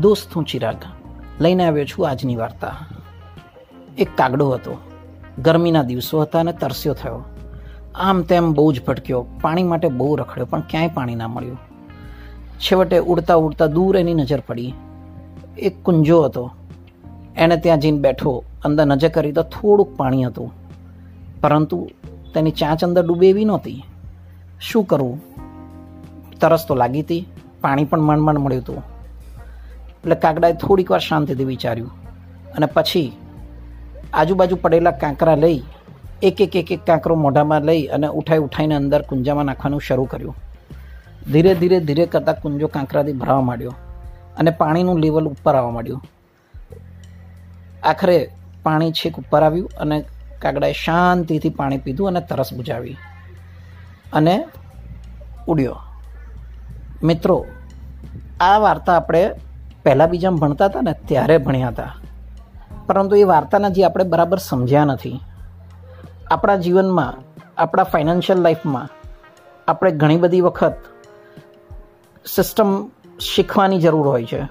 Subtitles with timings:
[0.00, 0.76] દોસ્ત હું ચિરાગ.
[1.40, 2.76] લઈને આવ્યો છું આજની વાર્તા.
[3.98, 4.78] એક કાગડો હતો.
[5.42, 7.24] ગરમીના દિવસો હતા અને તરસ્યો થયો.
[7.94, 11.58] આમ તેમ બહુ જ ભટક્યો પાણી માટે બહુ રખડ્યો, પણ ક્યાંય પાણી ના મળ્યું.
[12.58, 14.74] છેવટે ઉડતા ઉડતા દૂર એની નજર પડી.
[15.58, 16.50] એક કુંજો હતો.
[17.36, 18.44] એણે ત્યાં જઈને બેઠો.
[18.64, 20.52] અંદર નજર કરી તો થોડુંક પાણી હતું.
[21.40, 21.88] પરંતુ
[22.34, 23.84] તેની ચાંચ અંદર ડૂબે એવી નહોતી.
[24.60, 25.20] શું કરવું
[26.40, 27.28] તરસ તો લાગી હતી.
[27.60, 28.97] પાણી પણ માંડ મળ્યું હતું.
[30.02, 31.92] એટલે કાગડાએ થોડીક વાર શાંતિથી વિચાર્યું
[32.56, 33.08] અને પછી
[34.12, 35.58] આજુબાજુ પડેલા કાંકરા લઈ,
[36.22, 40.36] એક એક એક એક કાંકરો મોઢામાં લઈ અને ઉઠાઈ ઉઠાઈને અંદર કુંજામાં નાખવાનું શરૂ કર્યું.
[41.32, 43.74] ધીરે ધીરે ધીરે કરતાં કુંજો કાંકરાથી ભરાવા માંડ્યો
[44.38, 46.02] અને પાણીનું લેવલ ઉપર આવવા માંડ્યું.
[47.82, 48.16] આખરે
[48.62, 49.96] પાણી છેક ઉપર આવ્યું અને
[50.42, 52.96] કાગડાએ શાંતિથી પાણી પીધું અને તરસ બુજાવી
[54.12, 54.34] અને
[55.48, 55.76] ઉડ્યો.
[57.02, 57.38] મિત્રો,
[58.40, 59.22] આ વાર્તા આપણે
[59.88, 61.94] પહેલાં બીજામાં ભણતા હતા ને ત્યારે ભણ્યા હતા.
[62.86, 65.20] પરંતુ એ વાર્તાના જે આપણે બરાબર સમજ્યા નથી.
[66.30, 67.14] આપણા જીવનમાં,
[67.58, 68.88] આપણા ફાઇનાન્શિયલ લાઈફમાં
[69.68, 70.74] આપણે ઘણી બધી વખત
[72.26, 72.88] સિસ્ટમ
[73.20, 74.48] શીખવાની જરૂર હોય છે.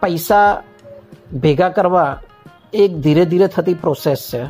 [0.00, 0.62] પૈસા
[1.34, 2.20] ભેગા કરવા
[2.72, 4.42] એક ધીરે ધીરે થતી પ્રોસેસ છે.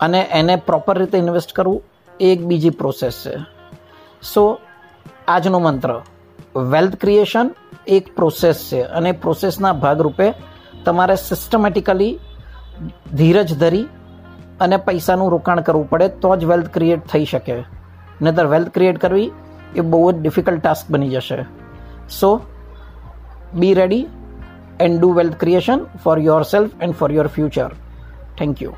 [0.00, 1.82] અને એને પ્રોપર રીતે ઇન્વેસ્ટ કરવું
[2.20, 3.36] એ એક બીજી પ્રોસેસ છે.
[4.34, 4.58] સો
[5.28, 6.00] આજનો મંત્ર.
[6.56, 7.50] વેલ્થ ક્રિએશન
[7.86, 8.82] એક પ્રોસેસ છે.
[8.82, 10.34] અને પ્રોસેસના ભાગરૂપે
[10.84, 12.18] તમારે સિસ્ટમેટિકલી
[13.14, 13.86] ધીરજ ધરી
[14.60, 17.64] અને પૈસાનું રોકાણ કરવું પડે, તો જ વેલ્થ ક્રિએટ થઈ શકે.
[18.22, 19.32] નહીતર વેલ્થ ક્રિએટ કરવી
[19.76, 21.44] એ બહુ જ ડિફિકલ્ટ ટાસ્ક બની જશે.
[22.10, 22.40] So
[23.54, 24.06] be ready
[24.80, 27.70] and do wealth creation for yourself and for your future
[28.38, 28.72] thank you